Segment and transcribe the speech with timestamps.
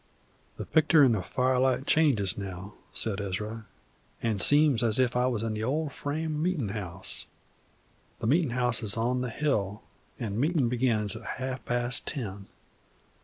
[0.57, 3.67] "The pictur' in the firelight changes now," said Ezra,
[4.23, 7.27] "an' seems as if I wuz in the old frame meetin' house.
[8.17, 9.83] The meetin' house is on the hill,
[10.19, 12.47] and meetin' begins at half pas' ten.